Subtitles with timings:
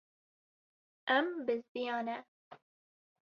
[1.15, 2.17] Em bizdiyane.